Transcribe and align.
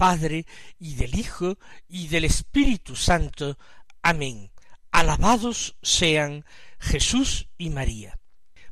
Padre 0.00 0.46
y 0.78 0.94
del 0.94 1.14
Hijo 1.14 1.58
y 1.86 2.08
del 2.08 2.24
Espíritu 2.24 2.96
Santo. 2.96 3.58
Amén. 4.00 4.50
Alabados 4.90 5.76
sean 5.82 6.46
Jesús 6.78 7.50
y 7.58 7.68
María. 7.68 8.18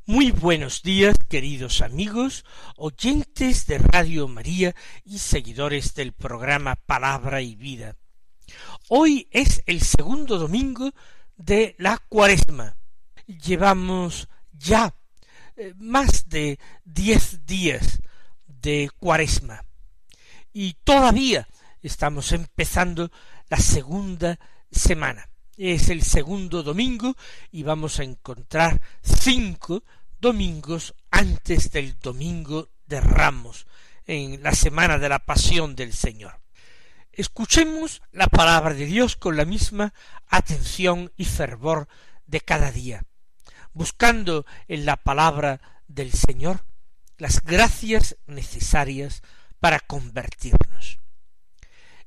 Muy 0.07 0.31
buenos 0.31 0.83
días, 0.83 1.17
queridos 1.29 1.83
amigos, 1.83 2.47
oyentes 2.79 3.67
de 3.67 3.77
Radio 3.77 4.27
María 4.27 4.75
y 5.05 5.19
seguidores 5.19 5.93
del 5.95 6.15
programa 6.15 6.77
Palabra 6.77 7.43
y 7.43 7.57
Vida. 7.57 7.95
Hoy 8.89 9.29
es 9.31 9.63
el 9.67 9.83
segundo 9.83 10.39
domingo 10.39 10.93
de 11.37 11.75
la 11.77 11.99
cuaresma. 12.09 12.79
Llevamos 13.27 14.31
ya 14.53 14.95
eh, 15.59 15.75
más 15.77 16.31
de 16.31 16.59
diez 16.87 17.45
días 17.45 18.01
de 18.47 18.89
cuaresma 18.99 19.68
y 20.53 20.75
todavía 20.85 21.49
estamos 21.83 22.33
empezando 22.33 23.11
la 23.49 23.59
segunda 23.59 24.39
semana. 24.71 25.29
Es 25.57 25.89
el 25.89 26.03
segundo 26.03 26.63
domingo 26.63 27.17
y 27.51 27.63
vamos 27.63 27.99
a 27.99 28.05
encontrar 28.05 28.81
cinco 29.03 29.83
domingos 30.21 30.95
antes 31.11 31.71
del 31.71 31.99
domingo 31.99 32.71
de 32.87 33.01
Ramos, 33.01 33.67
en 34.07 34.43
la 34.43 34.53
semana 34.53 34.99
de 34.99 35.09
la 35.09 35.19
pasión 35.19 35.77
del 35.77 35.93
Señor. 35.93 36.41
Escuchemos 37.13 38.03
la 38.13 38.29
palabra 38.29 38.75
de 38.75 38.87
Dios 38.87 39.17
con 39.17 39.37
la 39.37 39.45
misma 39.45 39.93
atención 40.29 41.13
y 41.17 41.25
fervor 41.25 41.89
de 42.27 42.41
cada 42.41 42.71
día, 42.71 43.03
buscando 43.73 44.47
en 44.69 44.87
la 44.87 44.97
palabra 44.97 45.61
del 45.89 46.13
Señor 46.13 46.65
las 47.17 47.43
gracias 47.43 48.17
necesarias 48.27 49.23
para 49.61 49.81
convertirnos. 49.81 50.99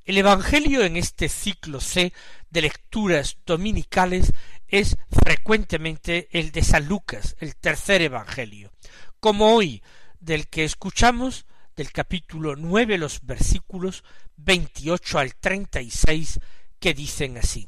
El 0.04 0.18
Evangelio 0.18 0.84
en 0.84 0.98
este 0.98 1.30
ciclo 1.30 1.80
C 1.80 2.12
de 2.50 2.62
lecturas 2.62 3.38
dominicales 3.46 4.34
es 4.68 4.98
frecuentemente 5.12 6.28
el 6.32 6.52
de 6.52 6.64
San 6.64 6.88
Lucas, 6.88 7.36
el 7.40 7.56
tercer 7.56 8.02
Evangelio, 8.02 8.72
como 9.20 9.54
hoy 9.54 9.84
del 10.20 10.48
que 10.48 10.64
escuchamos 10.64 11.46
del 11.76 11.92
capítulo 11.92 12.56
nueve 12.56 12.98
los 12.98 13.22
versículos 13.26 14.04
veintiocho 14.38 15.20
al 15.20 15.36
treinta 15.36 15.82
y 15.82 15.92
seis 15.92 16.40
que 16.80 16.94
dicen 16.94 17.38
así. 17.38 17.68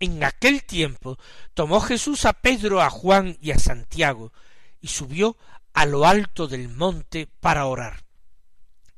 En 0.00 0.24
aquel 0.24 0.64
tiempo 0.64 1.18
tomó 1.54 1.80
Jesús 1.80 2.24
a 2.24 2.32
Pedro, 2.32 2.80
a 2.80 2.88
Juan 2.90 3.36
y 3.40 3.50
a 3.50 3.58
Santiago, 3.58 4.32
y 4.80 4.88
subió 4.88 5.36
a 5.74 5.84
lo 5.84 6.06
alto 6.06 6.48
del 6.48 6.68
monte 6.68 7.28
para 7.40 7.66
orar 7.66 8.05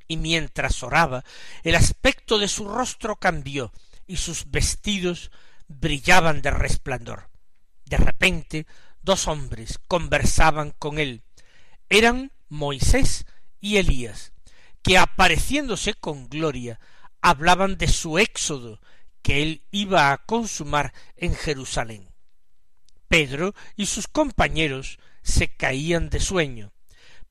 y 0.09 0.17
mientras 0.17 0.83
oraba 0.83 1.25
el 1.63 1.77
aspecto 1.77 2.39
de 2.39 2.49
su 2.49 2.67
rostro 2.67 3.17
cambió 3.17 3.73
y 4.07 4.17
sus 4.17 4.51
vestidos 4.51 5.31
brillaban 5.69 6.43
de 6.43 6.51
resplandor. 6.51 7.31
De 7.85 7.99
repente 7.99 8.67
dos 9.03 9.29
hombres 9.29 9.79
conversaban 9.87 10.73
con 10.73 10.99
él. 10.99 11.23
Eran 11.89 12.33
Moisés 12.49 13.27
y 13.61 13.77
Elías, 13.77 14.33
que 14.83 14.99
apareciéndose 14.99 15.95
con 15.95 16.29
gloria 16.29 16.81
hablaban 17.21 17.77
de 17.77 17.89
su 17.89 18.19
éxodo 18.19 18.81
que 19.23 19.43
él 19.43 19.63
iba 19.71 20.13
a 20.13 20.19
consumar 20.19 20.93
en 21.17 21.35
Jerusalén. 21.35 22.09
Pedro 23.09 23.55
y 23.77 23.87
sus 23.87 24.07
compañeros 24.07 24.99
se 25.23 25.49
caían 25.49 26.09
de 26.11 26.21
sueño, 26.21 26.73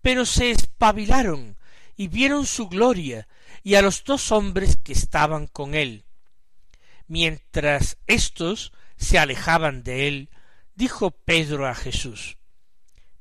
pero 0.02 0.26
se 0.26 0.52
espabilaron 0.52 1.58
y 1.97 2.08
vieron 2.08 2.46
su 2.46 2.69
gloria 2.69 3.28
y 3.63 3.75
a 3.75 3.81
los 3.81 4.03
dos 4.03 4.31
hombres 4.31 4.78
que 4.78 4.94
estaban 4.94 5.47
con 5.47 5.74
él. 5.74 6.06
Mientras 7.08 7.97
éstos 8.08 8.72
se 8.96 9.18
alejaban 9.18 9.84
de 9.84 10.08
él, 10.08 10.30
dijo 10.75 11.12
Pedro 11.12 11.68
a 11.68 11.75
Jesús 11.75 12.38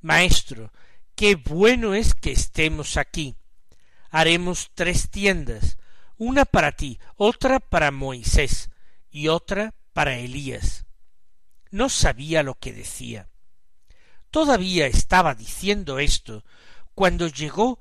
Maestro, 0.06 0.72
qué 1.16 1.34
bueno 1.34 1.94
es 1.94 2.14
que 2.14 2.30
estemos 2.30 2.96
aquí. 2.96 3.34
Haremos 4.10 4.70
tres 4.74 5.10
tiendas, 5.10 5.78
una 6.16 6.44
para 6.44 6.72
ti, 6.72 7.00
otra 7.16 7.58
para 7.58 7.90
Moisés 7.90 8.70
y 9.10 9.26
otra 9.26 9.74
para 9.92 10.16
Elías. 10.16 10.86
No 11.72 11.88
sabía 11.88 12.44
lo 12.44 12.54
que 12.54 12.72
decía. 12.72 13.28
Todavía 14.30 14.86
estaba 14.86 15.34
diciendo 15.34 15.98
esto 15.98 16.44
cuando 16.94 17.26
llegó 17.26 17.80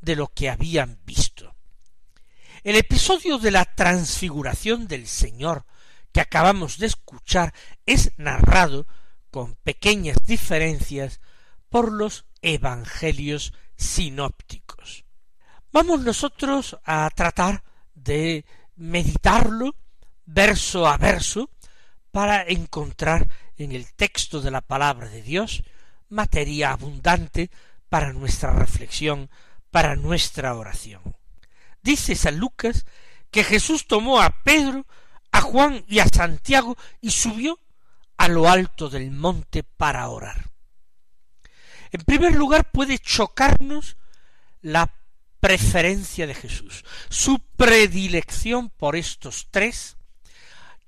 de 0.00 0.16
lo 0.16 0.28
que 0.28 0.50
habían 0.50 0.98
visto. 1.04 1.54
El 2.62 2.76
episodio 2.76 3.38
de 3.38 3.50
la 3.50 3.64
transfiguración 3.64 4.86
del 4.86 5.06
Señor 5.06 5.64
que 6.12 6.20
acabamos 6.20 6.78
de 6.78 6.86
escuchar 6.86 7.54
es 7.86 8.12
narrado 8.18 8.86
con 9.30 9.54
pequeñas 9.54 10.18
diferencias 10.26 11.20
por 11.68 11.92
los 11.92 12.26
evangelios 12.42 13.52
sinópticos. 13.76 15.04
Vamos 15.72 16.00
nosotros 16.00 16.78
a 16.84 17.08
tratar 17.14 17.62
de 17.94 18.44
meditarlo 18.76 19.76
verso 20.26 20.86
a 20.86 20.96
verso 20.96 21.50
para 22.10 22.42
encontrar 22.42 23.28
en 23.56 23.72
el 23.72 23.92
texto 23.94 24.40
de 24.40 24.50
la 24.50 24.62
palabra 24.62 25.08
de 25.08 25.22
Dios 25.22 25.62
materia 26.08 26.72
abundante 26.72 27.50
para 27.88 28.12
nuestra 28.12 28.52
reflexión 28.52 29.30
para 29.70 29.96
nuestra 29.96 30.54
oración. 30.54 31.16
Dice 31.82 32.14
San 32.14 32.38
Lucas 32.38 32.84
que 33.30 33.44
Jesús 33.44 33.86
tomó 33.86 34.20
a 34.20 34.42
Pedro, 34.42 34.86
a 35.32 35.40
Juan 35.40 35.84
y 35.88 36.00
a 36.00 36.08
Santiago 36.08 36.76
y 37.00 37.10
subió 37.10 37.58
a 38.16 38.28
lo 38.28 38.48
alto 38.48 38.90
del 38.90 39.10
monte 39.10 39.62
para 39.62 40.08
orar. 40.08 40.50
En 41.92 42.02
primer 42.02 42.34
lugar 42.34 42.70
puede 42.70 42.98
chocarnos 42.98 43.96
la 44.60 44.92
preferencia 45.40 46.26
de 46.26 46.34
Jesús, 46.34 46.84
su 47.08 47.38
predilección 47.56 48.68
por 48.68 48.94
estos 48.94 49.48
tres, 49.50 49.96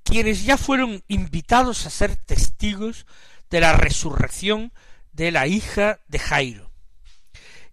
quienes 0.04 0.44
ya 0.44 0.56
fueron 0.56 1.02
invitados 1.08 1.86
a 1.86 1.90
ser 1.90 2.16
testigos 2.16 3.06
de 3.50 3.60
la 3.60 3.72
resurrección 3.72 4.72
de 5.12 5.30
la 5.30 5.46
hija 5.46 6.00
de 6.08 6.18
Jairo 6.18 6.71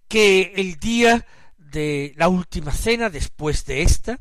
que 0.09 0.53
el 0.55 0.79
día 0.79 1.25
de 1.57 2.13
la 2.17 2.27
última 2.27 2.73
cena, 2.73 3.09
después 3.09 3.65
de 3.65 3.83
esta, 3.83 4.19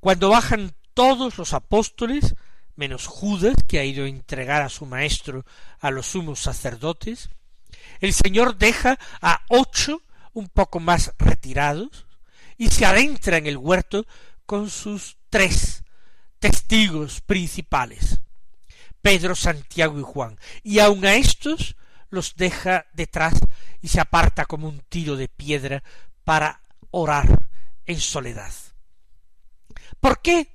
cuando 0.00 0.30
bajan 0.30 0.74
todos 0.94 1.38
los 1.38 1.52
apóstoles, 1.52 2.34
menos 2.74 3.06
Judas, 3.06 3.54
que 3.68 3.78
ha 3.78 3.84
ido 3.84 4.04
a 4.04 4.08
entregar 4.08 4.62
a 4.62 4.68
su 4.68 4.86
maestro 4.86 5.44
a 5.78 5.90
los 5.90 6.06
sumos 6.06 6.40
sacerdotes, 6.40 7.30
el 8.00 8.12
Señor 8.12 8.56
deja 8.56 8.98
a 9.20 9.42
ocho 9.48 10.02
un 10.32 10.48
poco 10.48 10.80
más 10.80 11.12
retirados 11.18 12.06
y 12.56 12.68
se 12.68 12.86
adentra 12.86 13.36
en 13.36 13.46
el 13.46 13.58
huerto 13.58 14.06
con 14.46 14.70
sus 14.70 15.18
tres 15.28 15.84
testigos 16.38 17.20
principales, 17.20 18.20
Pedro, 19.02 19.34
Santiago 19.34 19.98
y 20.00 20.02
Juan, 20.02 20.38
y 20.62 20.78
aun 20.78 21.04
a 21.04 21.14
estos 21.14 21.76
los 22.10 22.36
deja 22.36 22.86
detrás 22.94 23.34
y 23.80 23.88
se 23.88 24.00
aparta 24.00 24.46
como 24.46 24.68
un 24.68 24.80
tiro 24.88 25.16
de 25.16 25.28
piedra 25.28 25.82
para 26.24 26.62
orar 26.90 27.48
en 27.86 28.00
soledad. 28.00 28.52
¿Por 30.00 30.20
qué 30.20 30.54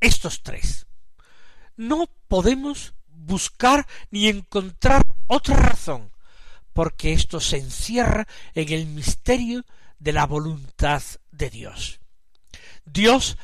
estos 0.00 0.42
tres? 0.42 0.86
no 1.80 2.10
podemos 2.28 2.92
buscar 3.08 3.86
ni 4.10 4.28
encontrar 4.28 5.02
otra 5.26 5.56
razón, 5.56 6.12
porque 6.74 7.14
esto 7.14 7.40
se 7.40 7.56
encierra 7.56 8.28
en 8.54 8.70
el 8.70 8.86
misterio 8.86 9.64
de 9.98 10.12
la 10.12 10.26
voluntad 10.26 11.02
de 11.30 11.48
Dios. 11.48 12.00
Dios 12.84 13.38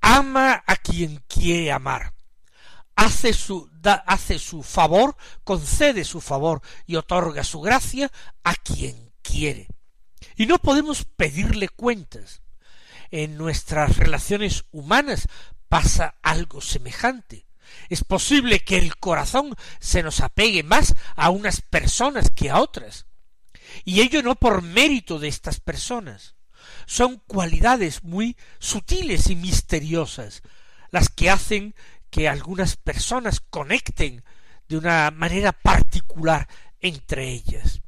ama 0.00 0.64
a 0.66 0.76
quien 0.76 1.22
quiere 1.28 1.72
amar, 1.72 2.14
hace 2.96 3.32
su, 3.32 3.70
hace 4.06 4.38
su 4.38 4.62
favor, 4.62 5.16
concede 5.44 6.04
su 6.04 6.20
favor 6.20 6.62
y 6.86 6.96
otorga 6.96 7.44
su 7.44 7.60
gracia 7.60 8.10
a 8.42 8.54
quien 8.54 9.12
quiere. 9.22 9.68
Y 10.36 10.46
no 10.46 10.58
podemos 10.58 11.04
pedirle 11.04 11.68
cuentas. 11.68 12.42
En 13.10 13.36
nuestras 13.36 13.96
relaciones 13.96 14.64
humanas 14.72 15.28
pasa 15.68 16.16
algo 16.22 16.60
semejante. 16.60 17.46
Es 17.88 18.04
posible 18.04 18.60
que 18.60 18.76
el 18.78 18.96
corazón 18.96 19.54
se 19.78 20.02
nos 20.02 20.20
apegue 20.20 20.62
más 20.62 20.94
a 21.16 21.30
unas 21.30 21.60
personas 21.60 22.30
que 22.30 22.50
a 22.50 22.60
otras. 22.60 23.06
Y 23.84 24.00
ello 24.00 24.22
no 24.22 24.34
por 24.34 24.62
mérito 24.62 25.18
de 25.18 25.28
estas 25.28 25.60
personas. 25.60 26.34
Son 26.86 27.22
cualidades 27.26 28.02
muy 28.02 28.36
sutiles 28.58 29.30
y 29.30 29.36
misteriosas 29.36 30.42
las 30.94 31.08
que 31.08 31.28
hacen 31.28 31.74
que 32.14 32.28
algunas 32.28 32.76
personas 32.76 33.40
conecten 33.40 34.22
de 34.68 34.76
una 34.76 35.10
manera 35.10 35.50
particular 35.50 36.46
entre 36.78 37.28
ellas. 37.28 37.80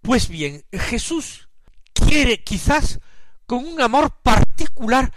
Pues 0.00 0.28
bien, 0.28 0.64
Jesús 0.70 1.48
quiere 1.92 2.44
quizás 2.44 3.00
con 3.46 3.66
un 3.66 3.80
amor 3.80 4.12
particular 4.22 5.12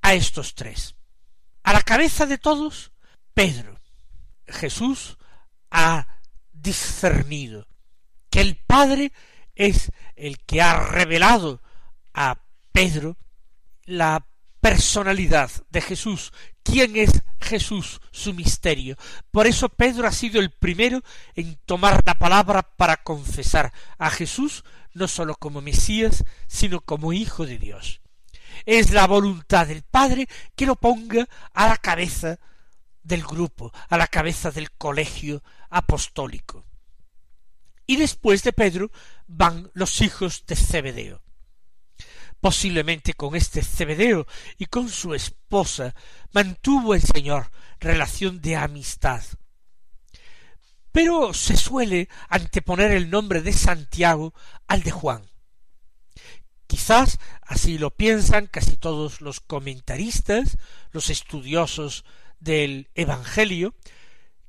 a 0.00 0.14
estos 0.14 0.54
tres. 0.54 0.94
A 1.62 1.74
la 1.74 1.82
cabeza 1.82 2.24
de 2.24 2.38
todos, 2.38 2.92
Pedro. 3.34 3.78
Jesús 4.46 5.18
ha 5.70 6.06
discernido 6.50 7.68
que 8.30 8.40
el 8.40 8.56
Padre 8.56 9.12
es 9.54 9.92
el 10.16 10.38
que 10.46 10.62
ha 10.62 10.80
revelado 10.80 11.60
a 12.14 12.40
Pedro 12.72 13.18
la 13.84 14.26
personalidad 14.62 15.50
de 15.68 15.82
Jesús, 15.82 16.32
quién 16.70 16.96
es 16.96 17.22
Jesús, 17.40 18.00
su 18.10 18.34
misterio. 18.34 18.96
Por 19.30 19.46
eso 19.46 19.68
Pedro 19.68 20.06
ha 20.06 20.12
sido 20.12 20.40
el 20.40 20.50
primero 20.50 21.02
en 21.34 21.56
tomar 21.64 22.02
la 22.04 22.14
palabra 22.14 22.62
para 22.62 22.98
confesar 22.98 23.72
a 23.98 24.10
Jesús 24.10 24.64
no 24.94 25.08
sólo 25.08 25.36
como 25.36 25.60
Mesías, 25.60 26.24
sino 26.46 26.80
como 26.80 27.12
Hijo 27.12 27.46
de 27.46 27.58
Dios. 27.58 28.00
Es 28.66 28.90
la 28.90 29.06
voluntad 29.06 29.66
del 29.66 29.82
Padre 29.82 30.28
que 30.56 30.66
lo 30.66 30.76
ponga 30.76 31.28
a 31.54 31.68
la 31.68 31.76
cabeza 31.76 32.38
del 33.02 33.22
grupo, 33.22 33.72
a 33.88 33.96
la 33.96 34.08
cabeza 34.08 34.50
del 34.50 34.72
colegio 34.72 35.42
apostólico. 35.70 36.64
Y 37.86 37.96
después 37.96 38.42
de 38.42 38.52
Pedro 38.52 38.90
van 39.26 39.70
los 39.72 40.00
hijos 40.02 40.44
de 40.46 40.56
Zebedeo. 40.56 41.22
Posiblemente 42.40 43.14
con 43.14 43.34
este 43.34 43.62
Cebedeo 43.62 44.26
y 44.58 44.66
con 44.66 44.88
su 44.88 45.14
esposa 45.14 45.94
mantuvo 46.32 46.94
el 46.94 47.02
Señor 47.02 47.50
relación 47.80 48.40
de 48.40 48.56
amistad. 48.56 49.22
Pero 50.92 51.34
se 51.34 51.56
suele 51.56 52.08
anteponer 52.28 52.92
el 52.92 53.10
nombre 53.10 53.42
de 53.42 53.52
Santiago 53.52 54.34
al 54.66 54.82
de 54.82 54.90
Juan. 54.90 55.22
Quizás 56.66 57.18
así 57.42 57.78
lo 57.78 57.90
piensan 57.90 58.46
casi 58.46 58.76
todos 58.76 59.20
los 59.20 59.40
comentaristas, 59.40 60.58
los 60.92 61.10
estudiosos 61.10 62.04
del 62.40 62.88
Evangelio, 62.94 63.74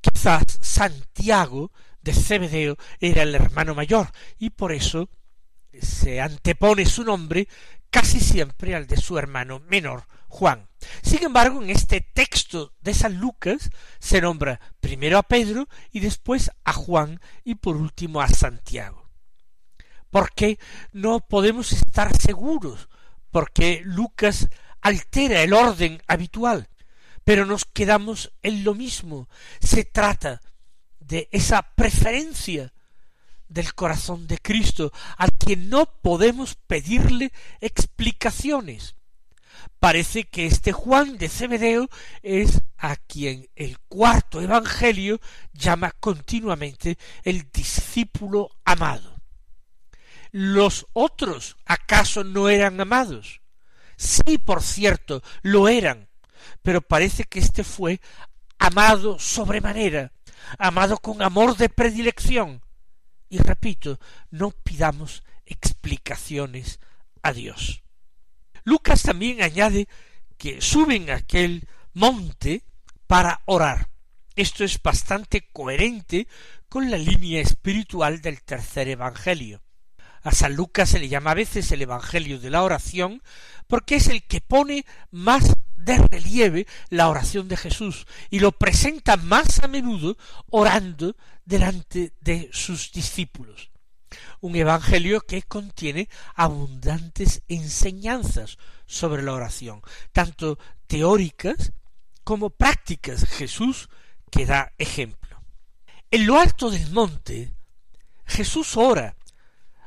quizás 0.01 0.43
Santiago 0.61 1.71
de 2.01 2.13
Cebedeo 2.13 2.77
era 2.99 3.23
el 3.23 3.35
hermano 3.35 3.73
mayor 3.73 4.11
y 4.37 4.51
por 4.51 4.71
eso 4.71 5.09
se 5.81 6.19
antepone 6.19 6.85
su 6.85 7.03
nombre 7.03 7.47
casi 7.89 8.19
siempre 8.19 8.75
al 8.75 8.87
de 8.87 8.97
su 8.97 9.17
hermano 9.17 9.59
menor, 9.67 10.05
Juan. 10.27 10.69
Sin 11.01 11.23
embargo, 11.23 11.61
en 11.61 11.69
este 11.69 12.01
texto 12.01 12.73
de 12.81 12.93
San 12.93 13.17
Lucas 13.19 13.69
se 13.99 14.21
nombra 14.21 14.59
primero 14.79 15.17
a 15.17 15.23
Pedro 15.23 15.67
y 15.91 15.99
después 15.99 16.51
a 16.63 16.73
Juan 16.73 17.19
y 17.43 17.55
por 17.55 17.75
último 17.75 18.21
a 18.21 18.27
Santiago. 18.27 19.09
¿Por 20.09 20.31
qué 20.33 20.59
no 20.91 21.19
podemos 21.19 21.71
estar 21.71 22.15
seguros? 22.17 22.89
Porque 23.31 23.81
Lucas 23.83 24.49
altera 24.81 25.43
el 25.43 25.53
orden 25.53 26.01
habitual, 26.07 26.69
pero 27.23 27.45
nos 27.45 27.65
quedamos 27.65 28.33
en 28.41 28.63
lo 28.63 28.73
mismo. 28.73 29.29
Se 29.59 29.83
trata 29.83 30.41
de 30.99 31.29
esa 31.31 31.61
preferencia 31.75 32.73
del 33.49 33.73
corazón 33.73 34.27
de 34.27 34.37
Cristo, 34.37 34.93
al 35.17 35.31
que 35.37 35.57
no 35.57 35.85
podemos 35.85 36.55
pedirle 36.55 37.33
explicaciones. 37.59 38.95
Parece 39.79 40.23
que 40.25 40.45
este 40.45 40.71
Juan 40.71 41.17
de 41.17 41.27
Cebedeo 41.29 41.89
es 42.21 42.61
a 42.77 42.95
quien 42.95 43.49
el 43.55 43.77
cuarto 43.79 44.41
Evangelio 44.41 45.19
llama 45.53 45.91
continuamente 45.99 46.97
el 47.23 47.49
discípulo 47.51 48.51
amado. 48.63 49.15
¿Los 50.31 50.85
otros 50.93 51.57
acaso 51.65 52.23
no 52.23 52.49
eran 52.49 52.79
amados? 52.79 53.41
Sí, 53.97 54.37
por 54.37 54.61
cierto, 54.61 55.21
lo 55.41 55.67
eran, 55.67 56.07
pero 56.61 56.81
parece 56.81 57.23
que 57.23 57.39
éste 57.39 57.63
fue 57.63 57.99
amado 58.59 59.17
sobremanera, 59.19 60.11
amado 60.57 60.97
con 60.97 61.21
amor 61.21 61.57
de 61.57 61.69
predilección, 61.69 62.61
y 63.29 63.37
repito, 63.37 63.99
no 64.31 64.51
pidamos 64.51 65.23
explicaciones 65.45 66.79
a 67.21 67.33
Dios. 67.33 67.83
Lucas 68.63 69.03
también 69.03 69.41
añade 69.41 69.87
que 70.37 70.61
suben 70.61 71.09
a 71.09 71.15
aquel 71.15 71.67
monte 71.93 72.63
para 73.07 73.41
orar. 73.45 73.89
Esto 74.35 74.63
es 74.63 74.81
bastante 74.81 75.47
coherente 75.51 76.27
con 76.69 76.89
la 76.89 76.97
línea 76.97 77.41
espiritual 77.41 78.21
del 78.21 78.41
tercer 78.43 78.87
Evangelio. 78.87 79.61
A 80.21 80.31
San 80.31 80.55
Lucas 80.55 80.89
se 80.89 80.99
le 80.99 81.09
llama 81.09 81.31
a 81.31 81.35
veces 81.35 81.71
el 81.71 81.81
Evangelio 81.81 82.39
de 82.39 82.49
la 82.49 82.63
oración 82.63 83.21
porque 83.67 83.95
es 83.95 84.07
el 84.07 84.23
que 84.23 84.41
pone 84.41 84.85
más 85.11 85.55
de 85.79 85.97
relieve 85.97 86.67
la 86.89 87.09
oración 87.09 87.47
de 87.47 87.57
Jesús 87.57 88.05
y 88.29 88.39
lo 88.39 88.51
presenta 88.51 89.17
más 89.17 89.63
a 89.63 89.67
menudo 89.67 90.17
orando 90.49 91.15
delante 91.45 92.13
de 92.21 92.49
sus 92.51 92.91
discípulos. 92.91 93.71
Un 94.41 94.55
evangelio 94.55 95.21
que 95.21 95.43
contiene 95.43 96.09
abundantes 96.35 97.43
enseñanzas 97.47 98.57
sobre 98.85 99.21
la 99.23 99.33
oración, 99.33 99.81
tanto 100.11 100.57
teóricas 100.87 101.73
como 102.23 102.49
prácticas. 102.49 103.25
Jesús 103.25 103.89
que 104.31 104.45
da 104.45 104.73
ejemplo. 104.77 105.41
En 106.11 106.25
lo 106.25 106.39
alto 106.39 106.71
del 106.71 106.89
monte, 106.91 107.53
Jesús 108.25 108.77
ora. 108.77 109.15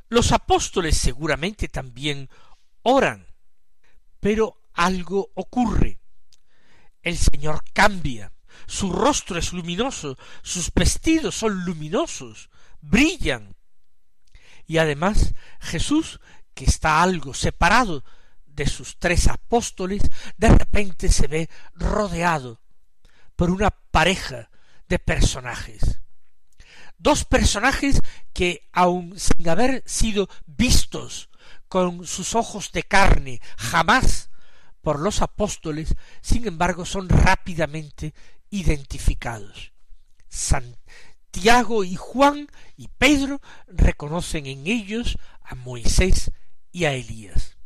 Los 0.08 0.32
apóstoles 0.32 0.96
seguramente 0.96 1.68
también 1.68 2.28
oran. 2.82 3.26
Pero 4.20 4.61
algo 4.74 5.30
ocurre. 5.34 6.00
El 7.02 7.16
Señor 7.16 7.62
cambia, 7.72 8.32
su 8.66 8.92
rostro 8.92 9.38
es 9.38 9.52
luminoso, 9.52 10.16
sus 10.42 10.72
vestidos 10.72 11.34
son 11.34 11.64
luminosos, 11.64 12.50
brillan. 12.80 13.56
Y 14.66 14.78
además 14.78 15.34
Jesús, 15.60 16.20
que 16.54 16.64
está 16.64 17.02
algo 17.02 17.34
separado 17.34 18.04
de 18.46 18.66
sus 18.66 18.98
tres 18.98 19.28
apóstoles, 19.28 20.02
de 20.36 20.48
repente 20.48 21.10
se 21.10 21.26
ve 21.26 21.50
rodeado 21.74 22.60
por 23.36 23.50
una 23.50 23.70
pareja 23.70 24.50
de 24.88 24.98
personajes. 24.98 26.00
Dos 26.98 27.24
personajes 27.24 28.00
que, 28.32 28.68
aun 28.72 29.18
sin 29.18 29.48
haber 29.48 29.82
sido 29.86 30.28
vistos 30.46 31.30
con 31.68 32.06
sus 32.06 32.34
ojos 32.34 32.70
de 32.72 32.84
carne, 32.84 33.40
jamás 33.56 34.30
por 34.82 35.00
los 35.00 35.22
apóstoles, 35.22 35.94
sin 36.20 36.46
embargo, 36.46 36.84
son 36.84 37.08
rápidamente 37.08 38.14
identificados. 38.50 39.72
Santiago 40.28 41.84
y 41.84 41.94
Juan 41.94 42.48
y 42.76 42.88
Pedro 42.88 43.40
reconocen 43.66 44.46
en 44.46 44.66
ellos 44.66 45.18
a 45.42 45.54
Moisés 45.54 46.30
y 46.72 46.84
a 46.84 46.92
Elías. 46.92 47.56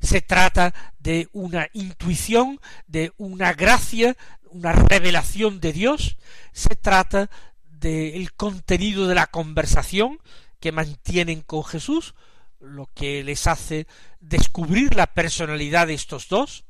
Se 0.00 0.22
trata 0.22 0.74
de 0.98 1.28
una 1.32 1.68
intuición, 1.72 2.60
de 2.86 3.12
una 3.18 3.52
gracia, 3.52 4.16
una 4.50 4.72
revelación 4.72 5.60
de 5.60 5.72
Dios, 5.72 6.16
se 6.52 6.74
trata 6.74 7.30
del 7.64 8.32
contenido 8.32 9.06
de 9.06 9.14
la 9.14 9.26
conversación 9.26 10.18
que 10.60 10.72
mantienen 10.72 11.42
con 11.42 11.64
Jesús, 11.64 12.14
lo 12.60 12.86
que 12.86 13.22
les 13.22 13.46
hace 13.46 13.86
descubrir 14.20 14.94
la 14.94 15.06
personalidad 15.06 15.86
de 15.86 15.94
estos 15.94 16.28
dos, 16.28 16.64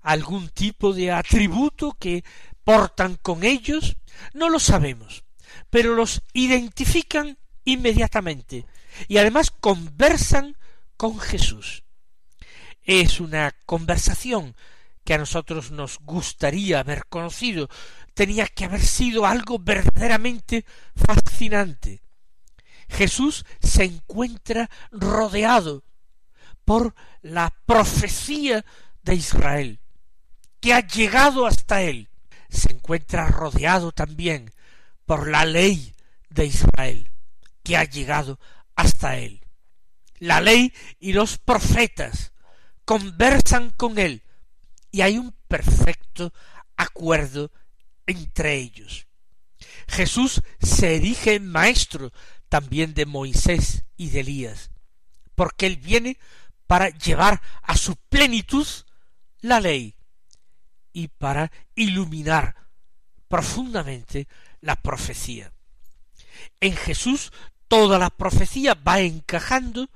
algún 0.00 0.48
tipo 0.48 0.92
de 0.92 1.12
atributo 1.12 1.96
que 1.98 2.24
portan 2.64 3.16
con 3.16 3.44
ellos? 3.44 3.96
No 4.32 4.48
lo 4.48 4.58
sabemos, 4.58 5.24
pero 5.70 5.94
los 5.94 6.22
identifican 6.32 7.38
inmediatamente 7.64 8.66
y 9.08 9.18
además 9.18 9.50
conversan 9.50 10.56
con 10.96 11.18
Jesús. 11.18 11.84
Es 12.82 13.20
una 13.20 13.54
conversación 13.66 14.56
que 15.04 15.14
a 15.14 15.18
nosotros 15.18 15.70
nos 15.70 15.98
gustaría 15.98 16.80
haber 16.80 17.06
conocido, 17.06 17.68
tenía 18.14 18.46
que 18.46 18.64
haber 18.64 18.82
sido 18.82 19.26
algo 19.26 19.58
verdaderamente 19.58 20.64
fascinante. 20.94 22.02
Jesús 22.92 23.44
se 23.60 23.84
encuentra 23.84 24.70
rodeado 24.90 25.82
por 26.64 26.94
la 27.22 27.52
profecía 27.66 28.64
de 29.02 29.14
Israel, 29.14 29.80
que 30.60 30.74
ha 30.74 30.86
llegado 30.86 31.46
hasta 31.46 31.82
él. 31.82 32.08
Se 32.48 32.70
encuentra 32.70 33.26
rodeado 33.28 33.92
también 33.92 34.52
por 35.06 35.28
la 35.28 35.44
ley 35.44 35.94
de 36.28 36.46
Israel, 36.46 37.10
que 37.62 37.76
ha 37.76 37.84
llegado 37.84 38.38
hasta 38.76 39.16
él. 39.16 39.44
La 40.18 40.40
ley 40.40 40.72
y 41.00 41.14
los 41.14 41.38
profetas 41.38 42.32
conversan 42.84 43.70
con 43.70 43.98
él 43.98 44.22
y 44.90 45.00
hay 45.00 45.18
un 45.18 45.34
perfecto 45.48 46.32
acuerdo 46.76 47.50
entre 48.06 48.56
ellos. 48.56 49.06
Jesús 49.88 50.42
se 50.60 50.96
erige 50.96 51.40
maestro 51.40 52.12
también 52.52 52.92
de 52.92 53.06
Moisés 53.06 53.86
y 53.96 54.10
de 54.10 54.20
Elías, 54.20 54.70
porque 55.34 55.64
él 55.64 55.78
viene 55.78 56.18
para 56.66 56.90
llevar 56.90 57.40
a 57.62 57.78
su 57.78 57.96
plenitud 57.96 58.66
la 59.40 59.58
ley 59.58 59.96
y 60.92 61.08
para 61.08 61.50
iluminar 61.74 62.54
profundamente 63.26 64.28
la 64.60 64.76
profecía. 64.76 65.50
En 66.60 66.76
Jesús 66.76 67.32
toda 67.68 67.98
la 67.98 68.10
profecía 68.10 68.74
va 68.74 69.00
encajando 69.00 69.88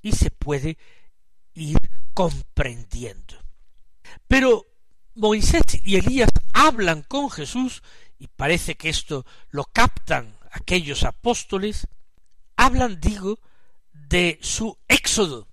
y 0.00 0.12
se 0.12 0.30
puede 0.30 0.78
ir 1.54 1.76
comprendiendo. 2.14 3.34
Pero 4.28 4.64
Moisés 5.16 5.64
y 5.82 5.96
Elías 5.96 6.30
hablan 6.52 7.02
con 7.02 7.30
Jesús, 7.30 7.82
y 8.16 8.28
parece 8.28 8.76
que 8.76 8.90
esto 8.90 9.26
lo 9.48 9.64
captan 9.64 10.38
aquellos 10.50 11.04
apóstoles, 11.04 11.86
hablan, 12.56 13.00
digo, 13.00 13.40
de 13.92 14.38
su 14.42 14.78
éxodo. 14.88 15.48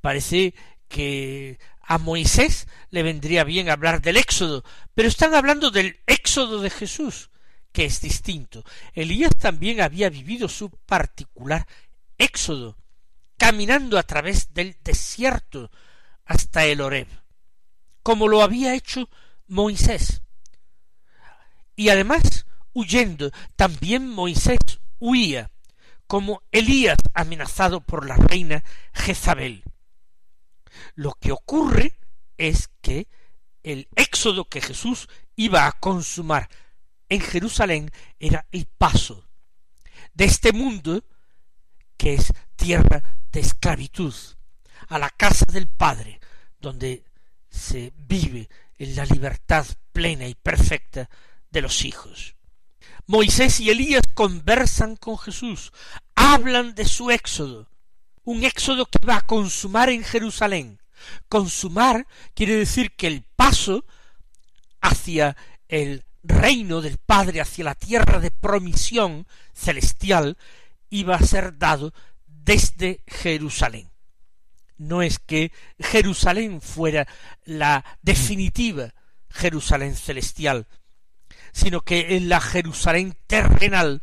Parece 0.00 0.54
que 0.88 1.58
a 1.80 1.98
Moisés 1.98 2.68
le 2.90 3.02
vendría 3.02 3.44
bien 3.44 3.70
hablar 3.70 4.00
del 4.00 4.16
éxodo, 4.16 4.64
pero 4.94 5.08
están 5.08 5.34
hablando 5.34 5.70
del 5.70 6.00
éxodo 6.06 6.60
de 6.60 6.70
Jesús, 6.70 7.30
que 7.72 7.84
es 7.84 8.00
distinto. 8.00 8.64
Elías 8.92 9.32
también 9.36 9.80
había 9.80 10.10
vivido 10.10 10.48
su 10.48 10.70
particular 10.70 11.66
éxodo, 12.18 12.76
caminando 13.36 13.98
a 13.98 14.02
través 14.02 14.52
del 14.54 14.76
desierto 14.82 15.70
hasta 16.24 16.64
el 16.64 16.80
Horeb 16.80 17.08
como 18.02 18.28
lo 18.28 18.42
había 18.42 18.74
hecho 18.74 19.08
Moisés. 19.46 20.22
Y 21.76 21.88
además, 21.88 22.46
huyendo, 22.74 23.30
también 23.56 24.08
Moisés 24.08 24.58
huía, 24.98 25.50
como 26.06 26.42
Elías 26.50 26.98
amenazado 27.14 27.80
por 27.80 28.06
la 28.06 28.16
reina 28.16 28.64
Jezabel. 28.92 29.64
Lo 30.94 31.12
que 31.14 31.32
ocurre 31.32 31.94
es 32.38 32.68
que 32.80 33.08
el 33.62 33.88
éxodo 33.96 34.46
que 34.46 34.60
Jesús 34.60 35.08
iba 35.36 35.66
a 35.66 35.72
consumar 35.72 36.48
en 37.08 37.20
Jerusalén 37.20 37.90
era 38.18 38.46
el 38.52 38.66
paso 38.66 39.26
de 40.14 40.24
este 40.24 40.52
mundo 40.52 41.04
que 41.96 42.14
es 42.14 42.32
tierra 42.56 43.02
de 43.30 43.40
esclavitud 43.40 44.14
a 44.88 44.98
la 44.98 45.10
casa 45.10 45.46
del 45.50 45.68
Padre, 45.68 46.20
donde 46.58 47.04
se 47.48 47.92
vive 47.96 48.48
en 48.78 48.96
la 48.96 49.04
libertad 49.04 49.66
plena 49.92 50.26
y 50.26 50.34
perfecta 50.34 51.08
de 51.50 51.62
los 51.62 51.84
hijos. 51.84 52.34
Moisés 53.06 53.60
y 53.60 53.70
Elías 53.70 54.02
conversan 54.14 54.96
con 54.96 55.18
Jesús, 55.18 55.72
hablan 56.14 56.74
de 56.74 56.84
su 56.84 57.10
éxodo, 57.10 57.68
un 58.24 58.44
éxodo 58.44 58.86
que 58.86 59.04
va 59.06 59.16
a 59.16 59.26
consumar 59.26 59.88
en 59.90 60.04
Jerusalén. 60.04 60.80
Consumar 61.28 62.06
quiere 62.34 62.54
decir 62.54 62.92
que 62.92 63.08
el 63.08 63.22
paso 63.22 63.84
hacia 64.80 65.36
el 65.68 66.04
reino 66.22 66.80
del 66.80 66.98
Padre, 66.98 67.40
hacia 67.40 67.64
la 67.64 67.74
tierra 67.74 68.20
de 68.20 68.30
promisión 68.30 69.26
celestial, 69.52 70.38
iba 70.90 71.16
a 71.16 71.22
ser 71.22 71.58
dado 71.58 71.92
desde 72.26 73.02
Jerusalén 73.06 73.92
no 74.82 75.02
es 75.02 75.18
que 75.18 75.52
Jerusalén 75.78 76.60
fuera 76.60 77.06
la 77.44 77.84
definitiva 78.02 78.94
Jerusalén 79.30 79.96
celestial, 79.96 80.66
sino 81.52 81.82
que 81.82 82.16
en 82.16 82.28
la 82.28 82.40
Jerusalén 82.40 83.16
terrenal 83.26 84.02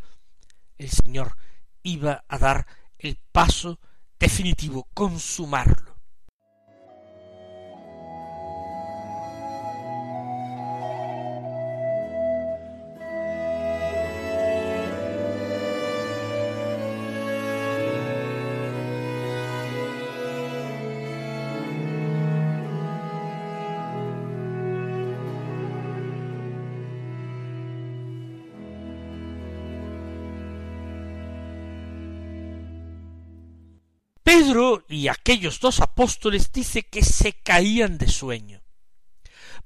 el 0.77 0.89
Señor 0.89 1.35
iba 1.83 2.23
a 2.27 2.37
dar 2.37 2.67
el 2.97 3.17
paso 3.31 3.79
definitivo, 4.19 4.87
consumarlo. 4.93 5.88
Pedro 34.49 34.83
y 34.89 35.09
aquellos 35.09 35.59
dos 35.59 35.79
apóstoles 35.79 36.51
dice 36.51 36.81
que 36.81 37.03
se 37.03 37.33
caían 37.33 37.99
de 37.99 38.07
sueño. 38.07 38.63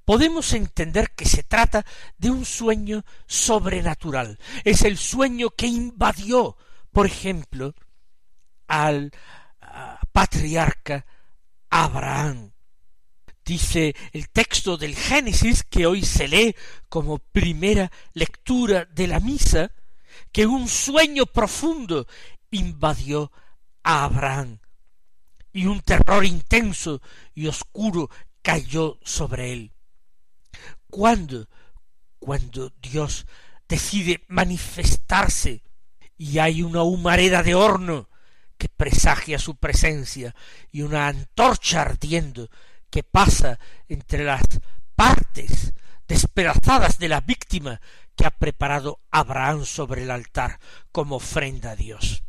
Podemos 0.03 0.51
entender 0.51 1.11
que 1.15 1.23
se 1.23 1.41
trata 1.41 1.85
de 2.17 2.29
un 2.29 2.43
sueño 2.43 3.05
sobrenatural. 3.25 4.37
Es 4.65 4.81
el 4.81 4.97
sueño 4.97 5.51
que 5.51 5.67
invadió, 5.67 6.57
por 6.91 7.05
ejemplo, 7.05 7.73
al 8.67 9.13
patriarca 10.11 11.05
Abraham. 11.69 12.51
Dice 13.45 13.95
el 14.11 14.27
texto 14.31 14.75
del 14.75 14.97
Génesis 14.97 15.63
que 15.63 15.85
hoy 15.85 16.03
se 16.03 16.27
lee 16.27 16.57
como 16.89 17.19
primera 17.19 17.89
lectura 18.11 18.83
de 18.83 19.07
la 19.07 19.21
misa, 19.21 19.71
que 20.33 20.45
un 20.45 20.67
sueño 20.67 21.25
profundo 21.25 22.05
invadió 22.51 23.31
a 23.81 24.03
Abraham, 24.03 24.59
y 25.53 25.67
un 25.67 25.81
terror 25.81 26.25
intenso 26.25 27.01
y 27.35 27.47
oscuro 27.47 28.09
cayó 28.41 28.99
sobre 29.03 29.53
él. 29.53 29.71
¿Cuándo? 30.89 31.47
Cuando 32.19 32.73
Dios 32.81 33.25
decide 33.69 34.25
manifestarse 34.27 35.63
y 36.17 36.39
hay 36.39 36.63
una 36.63 36.83
humareda 36.83 37.43
de 37.43 37.55
horno 37.55 38.09
que 38.57 38.69
presagia 38.69 39.39
su 39.39 39.55
presencia 39.55 40.35
y 40.71 40.81
una 40.81 41.07
antorcha 41.07 41.81
ardiendo 41.81 42.49
que 42.89 43.03
pasa 43.03 43.59
entre 43.87 44.23
las 44.23 44.43
partes 44.95 45.73
despedazadas 46.07 46.97
de 46.99 47.09
la 47.09 47.21
víctima 47.21 47.81
que 48.15 48.25
ha 48.25 48.31
preparado 48.31 48.99
Abraham 49.11 49.65
sobre 49.65 50.03
el 50.03 50.11
altar 50.11 50.59
como 50.91 51.15
ofrenda 51.15 51.71
a 51.71 51.75
Dios 51.75 52.22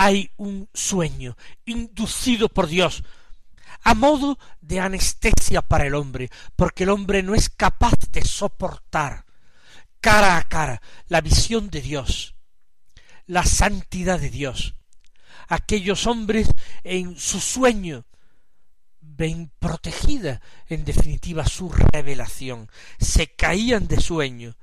hay 0.00 0.30
un 0.38 0.66
sueño 0.72 1.36
inducido 1.66 2.48
por 2.48 2.68
Dios 2.68 3.04
a 3.82 3.92
modo 3.92 4.38
de 4.62 4.80
anestesia 4.80 5.60
para 5.60 5.86
el 5.86 5.94
hombre, 5.94 6.30
porque 6.56 6.84
el 6.84 6.88
hombre 6.88 7.22
no 7.22 7.34
es 7.34 7.50
capaz 7.50 7.98
de 8.10 8.24
soportar 8.24 9.26
cara 10.00 10.38
a 10.38 10.48
cara 10.48 10.80
la 11.08 11.20
visión 11.20 11.68
de 11.68 11.82
Dios, 11.82 12.34
la 13.26 13.44
santidad 13.44 14.18
de 14.18 14.30
Dios. 14.30 14.74
Aquellos 15.48 16.06
hombres 16.06 16.48
en 16.82 17.18
su 17.18 17.38
sueño 17.38 18.06
ven 19.02 19.52
protegida 19.58 20.40
en 20.66 20.86
definitiva 20.86 21.46
su 21.46 21.70
revelación, 21.70 22.70
se 22.98 23.34
caían 23.34 23.86
de 23.86 24.00
sueño 24.00 24.56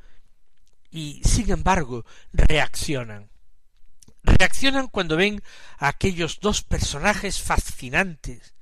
y 0.90 1.22
sin 1.24 1.52
embargo 1.52 2.06
reaccionan 2.34 3.30
reaccionan 4.28 4.88
cuando 4.88 5.18
ven 5.18 5.42
a 5.78 5.88
aquellos 5.88 6.40
dos 6.40 6.64
personajes 6.64 7.42
fascinantes, 7.42 8.56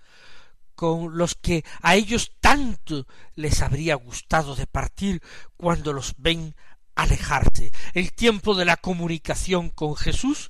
con 0.75 1.17
los 1.17 1.35
que 1.35 1.63
a 1.81 1.95
ellos 1.95 2.33
tanto 2.39 3.07
les 3.35 3.61
habría 3.61 3.95
gustado 3.95 4.55
de 4.55 4.67
partir 4.67 5.21
cuando 5.57 5.93
los 5.93 6.15
ven 6.17 6.55
alejarse. 6.95 7.71
El 7.93 8.13
tiempo 8.13 8.55
de 8.55 8.65
la 8.65 8.77
comunicación 8.77 9.69
con 9.69 9.95
Jesús 9.95 10.49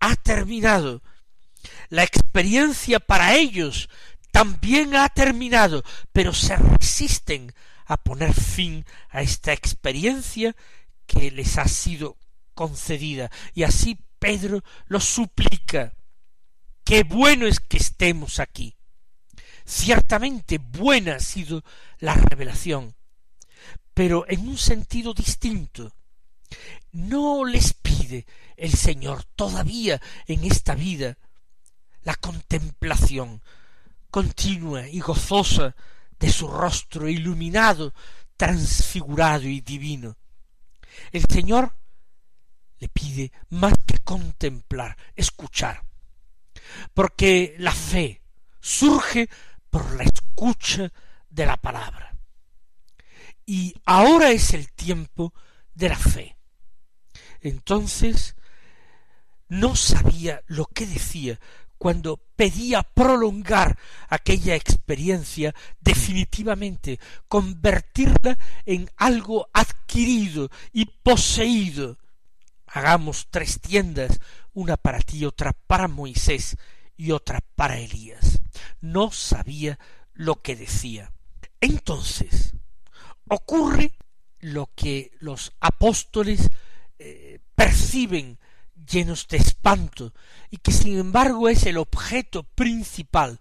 ha 0.00 0.14
terminado. 0.16 1.02
La 1.88 2.04
experiencia 2.04 3.00
para 3.00 3.34
ellos 3.34 3.88
también 4.30 4.94
ha 4.94 5.08
terminado, 5.08 5.82
pero 6.12 6.32
se 6.32 6.56
resisten 6.56 7.54
a 7.86 7.96
poner 7.96 8.34
fin 8.34 8.84
a 9.08 9.22
esta 9.22 9.52
experiencia 9.52 10.54
que 11.06 11.30
les 11.30 11.56
ha 11.58 11.68
sido 11.68 12.18
concedida. 12.54 13.30
Y 13.54 13.62
así 13.62 13.98
Pedro 14.18 14.62
los 14.86 15.04
suplica. 15.04 15.94
Qué 16.84 17.02
bueno 17.02 17.46
es 17.46 17.60
que 17.60 17.76
estemos 17.76 18.40
aquí. 18.40 18.76
Ciertamente 19.64 20.58
buena 20.58 21.16
ha 21.16 21.20
sido 21.20 21.64
la 21.98 22.14
revelación, 22.14 22.94
pero 23.94 24.24
en 24.28 24.48
un 24.48 24.58
sentido 24.58 25.12
distinto. 25.12 25.92
No 26.92 27.44
les 27.44 27.74
pide 27.74 28.26
el 28.56 28.72
Señor 28.72 29.24
todavía 29.34 30.00
en 30.26 30.44
esta 30.44 30.74
vida 30.74 31.18
la 32.02 32.14
contemplación 32.14 33.42
continua 34.10 34.88
y 34.88 35.00
gozosa 35.00 35.74
de 36.18 36.30
su 36.30 36.48
rostro 36.48 37.08
iluminado, 37.08 37.92
transfigurado 38.36 39.42
y 39.48 39.60
divino. 39.60 40.16
El 41.12 41.24
Señor 41.24 41.76
le 42.78 42.88
pide 42.88 43.32
más 43.50 43.74
que 43.86 43.98
contemplar, 43.98 44.96
escuchar, 45.14 45.84
porque 46.94 47.54
la 47.58 47.72
fe 47.72 48.22
surge 48.60 49.28
por 49.70 49.94
la 49.94 50.04
escucha 50.04 50.92
de 51.28 51.46
la 51.46 51.56
palabra. 51.56 52.16
Y 53.44 53.74
ahora 53.84 54.30
es 54.30 54.54
el 54.54 54.72
tiempo 54.72 55.32
de 55.74 55.88
la 55.88 55.96
fe. 55.96 56.36
Entonces 57.40 58.34
no 59.48 59.76
sabía 59.76 60.42
lo 60.46 60.66
que 60.66 60.86
decía 60.86 61.38
cuando 61.78 62.16
pedía 62.36 62.82
prolongar 62.82 63.78
aquella 64.08 64.54
experiencia 64.54 65.54
definitivamente, 65.80 66.98
convertirla 67.28 68.38
en 68.64 68.90
algo 68.96 69.48
adquirido 69.52 70.50
y 70.72 70.86
poseído. 70.86 71.98
Hagamos 72.76 73.28
tres 73.30 73.58
tiendas, 73.58 74.20
una 74.52 74.76
para 74.76 75.00
ti, 75.00 75.24
otra 75.24 75.54
para 75.54 75.88
Moisés 75.88 76.58
y 76.94 77.12
otra 77.12 77.40
para 77.54 77.78
Elías. 77.78 78.42
No 78.82 79.10
sabía 79.10 79.78
lo 80.12 80.42
que 80.42 80.56
decía. 80.56 81.10
Entonces, 81.58 82.52
ocurre 83.28 83.92
lo 84.40 84.68
que 84.74 85.10
los 85.20 85.54
apóstoles 85.58 86.50
eh, 86.98 87.40
perciben 87.54 88.38
llenos 88.74 89.26
de 89.26 89.38
espanto 89.38 90.12
y 90.50 90.58
que 90.58 90.72
sin 90.72 90.98
embargo 90.98 91.48
es 91.48 91.64
el 91.64 91.78
objeto 91.78 92.42
principal 92.42 93.40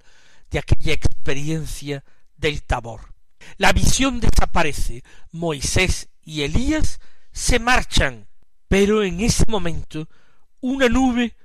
de 0.50 0.60
aquella 0.60 0.94
experiencia 0.94 2.06
del 2.38 2.64
tabor. 2.64 3.14
La 3.58 3.74
visión 3.74 4.22
desaparece, 4.22 5.04
Moisés 5.34 6.08
y 6.24 6.44
Elías 6.44 7.02
se 7.34 7.60
marchan, 7.60 8.30
pero 8.68 9.04
en 9.04 9.22
ese 9.22 9.46
momento 9.48 10.08
una 10.62 10.90
nube 10.90 11.36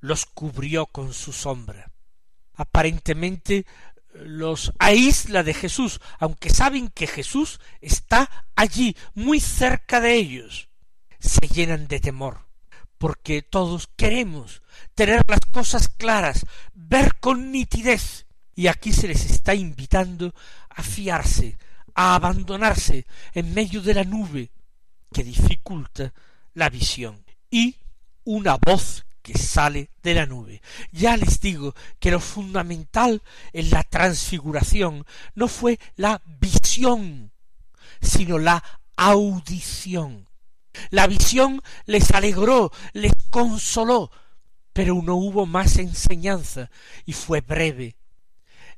los 0.00 0.26
cubrió 0.26 0.86
con 0.86 1.12
su 1.12 1.32
sombra. 1.32 1.90
Aparentemente 2.54 3.66
los 4.14 4.72
aísla 4.78 5.42
de 5.42 5.54
Jesús, 5.54 6.00
aunque 6.18 6.50
saben 6.50 6.88
que 6.88 7.06
Jesús 7.06 7.60
está 7.80 8.30
allí, 8.54 8.96
muy 9.14 9.40
cerca 9.40 10.00
de 10.00 10.14
ellos. 10.14 10.68
Se 11.18 11.48
llenan 11.48 11.88
de 11.88 12.00
temor, 12.00 12.46
porque 12.98 13.42
todos 13.42 13.88
queremos 13.96 14.62
tener 14.94 15.22
las 15.28 15.40
cosas 15.40 15.88
claras, 15.88 16.46
ver 16.74 17.18
con 17.20 17.52
nitidez, 17.52 18.26
y 18.54 18.66
aquí 18.66 18.92
se 18.92 19.08
les 19.08 19.30
está 19.30 19.54
invitando 19.54 20.34
a 20.68 20.82
fiarse, 20.82 21.56
a 21.94 22.14
abandonarse 22.14 23.06
en 23.32 23.54
medio 23.54 23.80
de 23.80 23.94
la 23.94 24.04
nube 24.04 24.50
que 25.12 25.24
dificulta 25.24 26.12
la 26.54 26.68
visión. 26.68 27.24
Y 27.50 27.76
una 28.24 28.56
voz 28.56 29.04
que 29.22 29.38
sale 29.38 29.90
de 30.02 30.14
la 30.14 30.26
nube. 30.26 30.60
Ya 30.90 31.16
les 31.16 31.40
digo 31.40 31.74
que 32.00 32.10
lo 32.10 32.20
fundamental 32.20 33.22
en 33.52 33.70
la 33.70 33.82
transfiguración 33.84 35.06
no 35.34 35.48
fue 35.48 35.78
la 35.96 36.20
visión, 36.40 37.32
sino 38.00 38.38
la 38.38 38.62
audición. 38.96 40.28
La 40.90 41.06
visión 41.06 41.62
les 41.86 42.10
alegró, 42.10 42.72
les 42.92 43.12
consoló, 43.30 44.10
pero 44.72 45.00
no 45.02 45.16
hubo 45.16 45.46
más 45.46 45.76
enseñanza 45.76 46.70
y 47.04 47.12
fue 47.12 47.40
breve. 47.40 47.96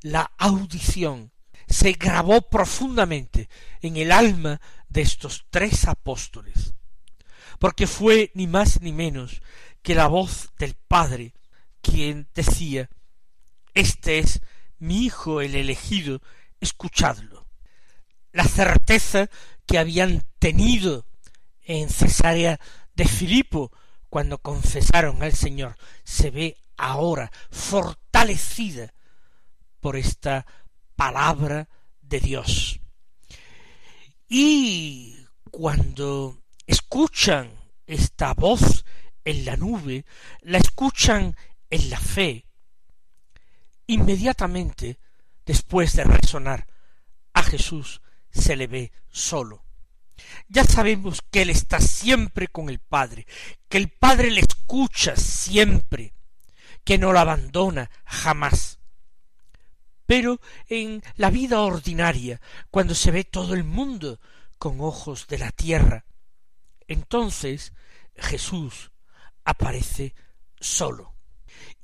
La 0.00 0.30
audición 0.38 1.32
se 1.66 1.92
grabó 1.92 2.42
profundamente 2.42 3.48
en 3.80 3.96
el 3.96 4.12
alma 4.12 4.60
de 4.88 5.02
estos 5.02 5.46
tres 5.50 5.86
apóstoles, 5.86 6.74
porque 7.64 7.86
fue 7.86 8.30
ni 8.34 8.46
más 8.46 8.82
ni 8.82 8.92
menos 8.92 9.40
que 9.80 9.94
la 9.94 10.06
voz 10.06 10.50
del 10.58 10.74
Padre, 10.74 11.32
quien 11.80 12.28
decía 12.34 12.90
Este 13.72 14.18
es 14.18 14.42
mi 14.76 15.06
Hijo 15.06 15.40
el 15.40 15.54
elegido, 15.54 16.20
escuchadlo. 16.60 17.48
La 18.32 18.44
certeza 18.44 19.30
que 19.64 19.78
habían 19.78 20.26
tenido 20.38 21.06
en 21.62 21.88
Cesarea 21.88 22.60
de 22.96 23.08
Filipo 23.08 23.72
cuando 24.10 24.36
confesaron 24.36 25.22
al 25.22 25.32
Señor 25.32 25.74
se 26.04 26.30
ve 26.30 26.58
ahora 26.76 27.32
fortalecida 27.50 28.92
por 29.80 29.96
esta 29.96 30.44
palabra 30.96 31.70
de 32.02 32.20
Dios. 32.20 32.78
Y 34.28 35.16
cuando 35.50 36.43
escuchan 36.66 37.50
esta 37.86 38.34
voz 38.34 38.84
en 39.24 39.44
la 39.44 39.56
nube, 39.56 40.04
la 40.42 40.58
escuchan 40.58 41.36
en 41.70 41.90
la 41.90 41.98
fe, 41.98 42.46
inmediatamente 43.86 44.98
después 45.44 45.94
de 45.94 46.04
resonar 46.04 46.66
a 47.32 47.42
Jesús 47.42 48.00
se 48.30 48.56
le 48.56 48.66
ve 48.66 48.92
solo. 49.10 49.64
Ya 50.48 50.64
sabemos 50.64 51.22
que 51.30 51.42
Él 51.42 51.50
está 51.50 51.80
siempre 51.80 52.48
con 52.48 52.68
el 52.68 52.78
Padre, 52.78 53.26
que 53.68 53.78
el 53.78 53.90
Padre 53.90 54.30
le 54.30 54.40
escucha 54.40 55.16
siempre, 55.16 56.14
que 56.84 56.98
no 56.98 57.12
lo 57.12 57.18
abandona 57.18 57.90
jamás. 58.04 58.78
Pero 60.06 60.40
en 60.68 61.02
la 61.16 61.30
vida 61.30 61.60
ordinaria, 61.60 62.40
cuando 62.70 62.94
se 62.94 63.10
ve 63.10 63.24
todo 63.24 63.54
el 63.54 63.64
mundo 63.64 64.20
con 64.58 64.80
ojos 64.80 65.26
de 65.26 65.38
la 65.38 65.50
tierra, 65.50 66.04
entonces 66.88 67.72
Jesús 68.16 68.92
aparece 69.44 70.14
solo. 70.60 71.14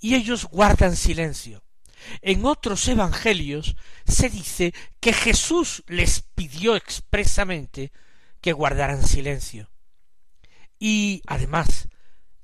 Y 0.01 0.15
ellos 0.15 0.47
guardan 0.47 0.97
silencio. 0.97 1.63
En 2.23 2.47
otros 2.47 2.89
evangelios 2.89 3.77
se 4.07 4.31
dice 4.31 4.73
que 5.01 5.13
Jesús 5.13 5.85
les 5.87 6.23
pidió 6.35 6.77
expresamente 6.77 7.93
que 8.41 8.53
guardaran 8.53 9.07
silencio. 9.07 9.71
Y 10.79 11.23
además 11.27 11.89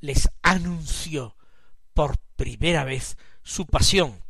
les 0.01 0.29
anunció 0.43 1.37
por 1.95 2.19
primera 2.37 2.85
vez 2.85 3.17
su 3.43 3.67
pasión. 3.67 4.23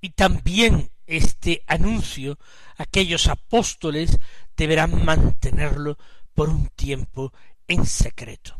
Y 0.00 0.10
también 0.10 0.92
este 1.06 1.62
anuncio 1.66 2.38
aquellos 2.76 3.28
apóstoles 3.28 4.18
deberán 4.56 5.04
mantenerlo 5.04 5.96
por 6.34 6.48
un 6.48 6.68
tiempo 6.68 7.32
en 7.68 7.86
secreto. 7.86 8.56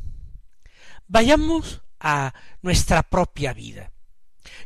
Vayamos 1.07 1.83
a 2.01 2.35
nuestra 2.63 3.03
propia 3.03 3.53
vida. 3.53 3.93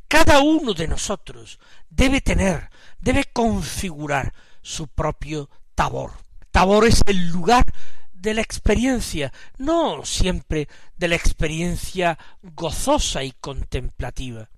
Cada 0.09 0.41
uno 0.41 0.75
de 0.75 0.89
nosotros 0.89 1.59
debe 1.91 2.21
tener, 2.21 2.71
debe 2.99 3.25
configurar 3.25 4.33
su 4.63 4.89
propio 4.89 5.51
tabor. 5.75 6.13
Tabor 6.51 6.87
es 6.87 7.03
el 7.07 7.29
lugar 7.29 7.65
de 8.13 8.35
la 8.35 8.41
experiencia, 8.41 9.33
no 9.59 10.05
siempre 10.05 10.69
de 10.97 11.09
la 11.09 11.17
experiencia 11.17 12.19
gozosa 12.43 13.23
y 13.25 13.33
contemplativa. 13.33 14.49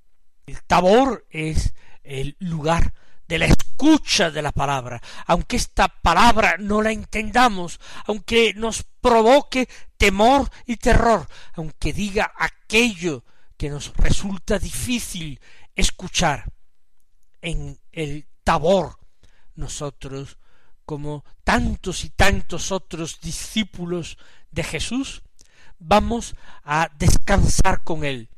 El 0.46 0.62
tabor 0.62 1.26
es 1.30 1.74
el 2.04 2.36
lugar 2.38 2.94
de 3.28 3.38
la 3.38 3.46
escucha 3.46 4.30
de 4.30 4.42
la 4.42 4.52
palabra, 4.52 5.00
aunque 5.26 5.56
esta 5.56 5.88
palabra 5.88 6.56
no 6.58 6.82
la 6.82 6.90
entendamos, 6.90 7.78
aunque 8.06 8.54
nos 8.54 8.82
provoque 8.82 9.68
temor 9.96 10.50
y 10.66 10.76
terror, 10.76 11.28
aunque 11.54 11.92
diga 11.92 12.32
aquello 12.36 13.24
que 13.56 13.68
nos 13.68 13.94
resulta 13.96 14.58
difícil 14.58 15.40
escuchar. 15.74 16.50
en 17.40 17.78
el 17.92 18.26
Tabor, 18.42 18.98
nosotros, 19.54 20.38
como 20.84 21.24
tantos 21.44 22.04
y 22.04 22.10
tantos 22.10 22.72
otros 22.72 23.20
discípulos 23.20 24.18
de 24.50 24.64
Jesús, 24.64 25.22
vamos 25.78 26.34
a 26.64 26.88
descansar 26.98 27.84
con 27.84 28.04
Él, 28.04 28.30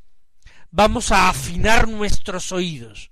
vamos 0.71 1.13
a 1.13 1.29
afinar 1.29 1.89
nuestros 1.89 2.53
oídos, 2.53 3.11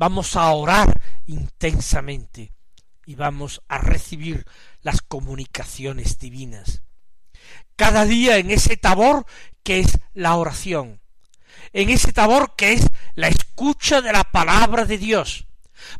vamos 0.00 0.34
a 0.34 0.50
orar 0.52 0.98
intensamente 1.26 2.54
y 3.04 3.16
vamos 3.16 3.60
a 3.68 3.76
recibir 3.76 4.46
las 4.80 5.02
comunicaciones 5.02 6.18
divinas. 6.18 6.82
Cada 7.76 8.06
día 8.06 8.38
en 8.38 8.50
ese 8.50 8.78
tabor 8.78 9.26
que 9.62 9.80
es 9.80 9.98
la 10.14 10.36
oración, 10.36 11.02
en 11.74 11.90
ese 11.90 12.14
tabor 12.14 12.54
que 12.56 12.72
es 12.72 12.86
la 13.14 13.28
escucha 13.28 14.00
de 14.00 14.14
la 14.14 14.24
palabra 14.24 14.86
de 14.86 14.96
Dios, 14.96 15.46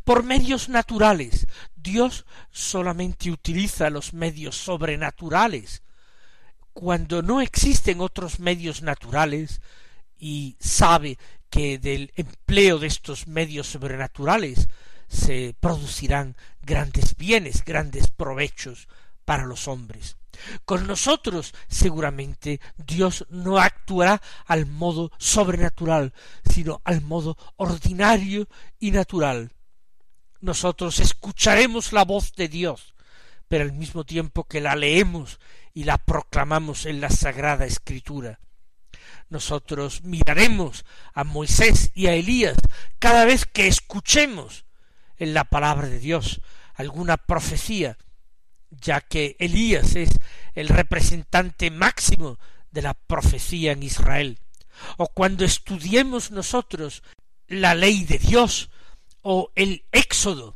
por 0.03 0.23
medios 0.23 0.67
naturales. 0.67 1.45
Dios 1.75 2.25
solamente 2.49 3.29
utiliza 3.29 3.91
los 3.91 4.13
medios 4.13 4.55
sobrenaturales. 4.57 5.83
Cuando 6.73 7.21
no 7.21 7.39
existen 7.39 8.01
otros 8.01 8.39
medios 8.39 8.81
naturales 8.81 9.61
y 10.17 10.57
sabe 10.59 11.19
que 11.51 11.77
del 11.77 12.11
empleo 12.15 12.79
de 12.79 12.87
estos 12.87 13.27
medios 13.27 13.67
sobrenaturales 13.67 14.69
se 15.07 15.53
producirán 15.59 16.37
grandes 16.61 17.17
bienes, 17.17 17.63
grandes 17.65 18.09
provechos 18.09 18.87
para 19.25 19.45
los 19.45 19.67
hombres. 19.67 20.17
Con 20.63 20.87
nosotros 20.87 21.53
seguramente 21.67 22.61
Dios 22.77 23.25
no 23.29 23.59
actuará 23.59 24.21
al 24.45 24.65
modo 24.65 25.11
sobrenatural, 25.17 26.13
sino 26.49 26.81
al 26.85 27.01
modo 27.01 27.37
ordinario 27.57 28.47
y 28.79 28.91
natural. 28.91 29.51
Nosotros 30.39 30.99
escucharemos 31.01 31.91
la 31.91 32.05
voz 32.05 32.33
de 32.33 32.47
Dios, 32.47 32.95
pero 33.49 33.65
al 33.65 33.73
mismo 33.73 34.05
tiempo 34.05 34.45
que 34.45 34.61
la 34.61 34.75
leemos 34.75 35.39
y 35.73 35.83
la 35.83 35.97
proclamamos 35.97 36.85
en 36.85 37.01
la 37.01 37.09
Sagrada 37.09 37.65
Escritura. 37.65 38.39
Nosotros 39.31 40.03
miraremos 40.03 40.85
a 41.13 41.23
Moisés 41.23 41.91
y 41.95 42.05
a 42.05 42.13
Elías 42.13 42.57
cada 42.99 43.25
vez 43.25 43.47
que 43.47 43.65
escuchemos 43.65 44.65
en 45.17 45.33
la 45.33 45.45
palabra 45.45 45.87
de 45.87 45.97
Dios 45.97 46.41
alguna 46.75 47.17
profecía 47.17 47.97
ya 48.71 49.01
que 49.01 49.35
Elías 49.39 49.95
es 49.95 50.09
el 50.55 50.69
representante 50.69 51.69
máximo 51.69 52.39
de 52.71 52.81
la 52.81 52.93
profecía 52.93 53.73
en 53.73 53.83
Israel, 53.83 54.39
o 54.97 55.07
cuando 55.07 55.43
estudiemos 55.43 56.31
nosotros 56.31 57.03
la 57.47 57.75
ley 57.75 58.05
de 58.05 58.17
Dios 58.17 58.69
o 59.21 59.51
el 59.55 59.83
Éxodo, 59.91 60.55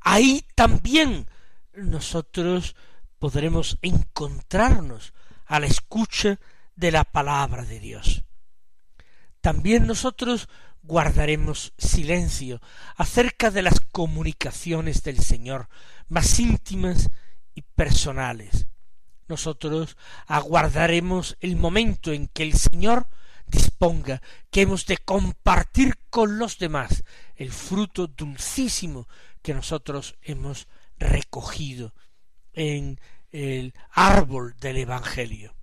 ahí 0.00 0.44
también 0.54 1.28
nosotros 1.72 2.76
podremos 3.18 3.78
encontrarnos 3.82 5.14
a 5.46 5.60
la 5.60 5.66
escucha 5.66 6.38
de 6.80 6.90
la 6.90 7.04
palabra 7.04 7.64
de 7.64 7.78
Dios. 7.78 8.24
También 9.42 9.86
nosotros 9.86 10.48
guardaremos 10.82 11.74
silencio 11.76 12.60
acerca 12.96 13.50
de 13.50 13.62
las 13.62 13.80
comunicaciones 13.80 15.02
del 15.02 15.18
Señor 15.18 15.68
más 16.08 16.40
íntimas 16.40 17.10
y 17.54 17.62
personales. 17.62 18.66
Nosotros 19.28 19.96
aguardaremos 20.26 21.36
el 21.40 21.56
momento 21.56 22.12
en 22.12 22.28
que 22.28 22.42
el 22.42 22.54
Señor 22.54 23.06
disponga 23.46 24.22
que 24.50 24.62
hemos 24.62 24.86
de 24.86 24.96
compartir 24.96 25.98
con 26.08 26.38
los 26.38 26.58
demás 26.58 27.04
el 27.36 27.52
fruto 27.52 28.06
dulcísimo 28.06 29.06
que 29.42 29.52
nosotros 29.52 30.16
hemos 30.22 30.66
recogido 30.98 31.94
en 32.54 32.98
el 33.32 33.74
árbol 33.90 34.56
del 34.58 34.78
Evangelio. 34.78 35.59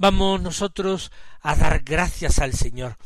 Vamos 0.00 0.40
nosotros 0.40 1.10
a 1.40 1.56
dar 1.56 1.82
gracias 1.82 2.38
al 2.38 2.52
Señor 2.52 2.96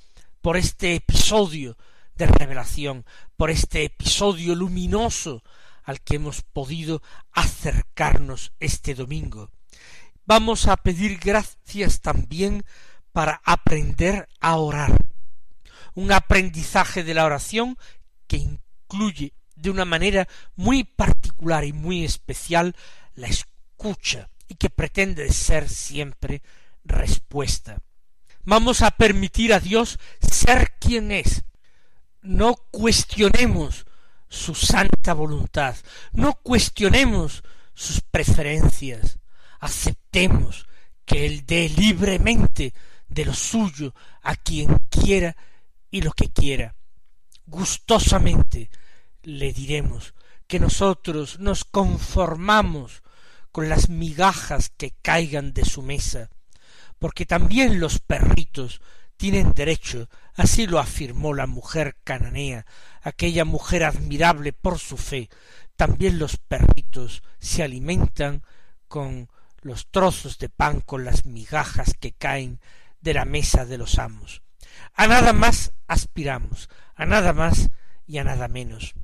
por 0.43 0.59
este 0.59 0.95
episodio 0.95 1.79
de 2.17 2.27
revelación, 2.27 3.07
por 3.39 3.49
este 3.49 3.85
episodio 3.85 4.55
luminoso 4.55 5.43
al 5.85 6.03
que 6.03 6.17
hemos 6.17 6.43
podido 6.43 7.01
acercarnos 7.33 8.53
este 8.61 8.95
domingo. 8.95 9.51
Vamos 10.27 10.67
a 10.69 10.77
pedir 10.77 11.19
gracias 11.19 12.03
también 12.03 12.63
para 13.13 13.41
aprender 13.43 14.29
a 14.43 14.57
orar. 14.59 14.95
Un 15.95 16.13
aprendizaje 16.13 17.05
de 17.05 17.15
la 17.15 17.25
oración 17.25 17.79
que 18.27 18.37
incluye 18.37 19.33
de 19.57 19.71
una 19.71 19.87
manera 19.87 20.29
muy 20.57 20.85
particular 20.85 21.65
y 21.65 21.73
muy 21.73 22.05
especial 22.05 22.77
la 23.15 23.29
escucha 23.29 24.29
y 24.47 24.57
que 24.57 24.69
pretende 24.69 25.33
ser 25.33 25.71
siempre 25.71 26.43
respuesta. 26.85 27.83
Vamos 28.45 28.83
a 28.83 28.90
permitir 28.90 29.53
a 29.53 29.61
Dios 29.61 29.99
ser 30.21 30.75
quien 30.81 31.12
es. 31.12 31.45
No 32.21 32.57
cuestionemos 32.71 33.87
su 34.29 34.55
santa 34.55 35.12
voluntad. 35.14 35.77
No 36.12 36.35
cuestionemos 36.35 37.45
sus 37.75 38.01
preferencias. 38.01 39.18
Aceptemos 39.61 40.66
que 41.05 41.27
Él 41.27 41.47
dé 41.47 41.68
libremente 41.68 42.75
de 43.09 43.25
lo 43.25 43.35
suyo 43.35 43.95
a 44.23 44.35
quien 44.35 44.77
quiera 44.88 45.37
y 45.90 46.01
lo 46.01 46.12
que 46.12 46.31
quiera. 46.31 46.75
Gustosamente 47.47 48.71
le 49.23 49.53
diremos 49.53 50.14
que 50.47 50.59
nosotros 50.59 51.38
nos 51.38 51.64
conformamos 51.64 53.03
con 53.53 53.68
las 53.68 53.88
migajas 53.88 54.71
que 54.71 54.95
caigan 55.03 55.53
de 55.53 55.64
su 55.64 55.83
mesa, 55.83 56.31
porque 57.03 57.27
también 57.27 57.81
los 57.81 57.99
perritos 57.99 58.81
tienen 59.17 59.55
derecho, 59.55 60.09
así 60.37 60.69
lo 60.69 60.79
afirmó 60.79 61.35
la 61.35 61.49
mujer 61.49 61.97
cananea, 62.05 62.65
aquella 63.03 63.45
mujer 63.45 63.83
admirable 63.83 64.53
por 64.53 64.79
su 64.79 64.97
fe, 64.97 65.29
también 65.75 66.21
los 66.21 66.37
perritos 66.37 67.25
se 67.41 67.65
alimentan 67.65 68.45
con 68.87 69.29
los 69.62 69.88
trozos 69.91 70.38
de 70.38 70.49
pan, 70.49 70.81
con 70.81 71.05
las 71.05 71.27
migajas 71.27 71.95
que 71.99 72.12
caen 72.12 72.61
de 73.01 73.15
la 73.15 73.25
mesa 73.25 73.67
de 73.67 73.79
los 73.79 73.99
amos. 73.99 74.43
A 74.95 75.09
nada 75.09 75.33
más 75.33 75.73
aspiramos, 75.88 76.69
a 76.95 77.05
nada 77.05 77.33
más 77.33 77.71
y 78.07 78.19
a 78.19 78.25
nada 78.25 78.47
menos. 78.47 78.95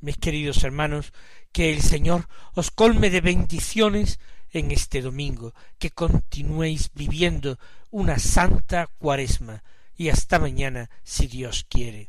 Mis 0.00 0.18
queridos 0.18 0.64
hermanos, 0.64 1.14
que 1.52 1.72
el 1.72 1.80
Señor 1.80 2.28
os 2.52 2.70
colme 2.70 3.08
de 3.08 3.22
bendiciones 3.22 4.20
en 4.52 4.70
este 4.70 5.02
domingo, 5.02 5.54
que 5.78 5.90
continuéis 5.90 6.90
viviendo 6.94 7.58
una 7.90 8.18
santa 8.18 8.88
cuaresma, 8.98 9.62
y 9.96 10.10
hasta 10.10 10.38
mañana 10.38 10.90
si 11.02 11.26
Dios 11.26 11.66
quiere. 11.68 12.08